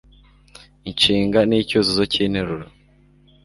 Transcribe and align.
inshinga 0.89 1.39
n'icyuzuzo 1.49 2.03
cy'interuro 2.11 2.67